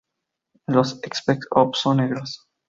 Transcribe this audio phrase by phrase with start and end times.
[0.65, 2.47] En los Spec Ops son negros.